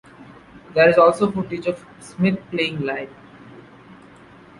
There 0.73 0.89
is 0.89 0.97
also 0.97 1.29
footage 1.31 1.67
of 1.67 1.85
Smith 1.99 2.39
playing 2.49 2.79
live. 2.81 3.13